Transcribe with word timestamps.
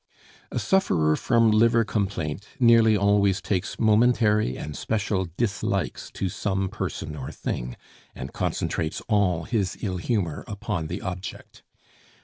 A 0.49 0.57
sufferer 0.57 1.15
from 1.15 1.51
liver 1.51 1.85
complaint 1.85 2.47
nearly 2.59 2.97
always 2.97 3.39
takes 3.39 3.79
momentary 3.79 4.57
and 4.57 4.75
special 4.75 5.27
dislikes 5.37 6.09
to 6.15 6.27
some 6.27 6.69
person 6.69 7.15
or 7.15 7.31
thing, 7.31 7.77
and 8.15 8.33
concentrates 8.33 9.01
all 9.07 9.43
his 9.43 9.77
ill 9.81 9.97
humor 9.97 10.43
upon 10.47 10.87
the 10.87 11.01
object. 11.03 11.61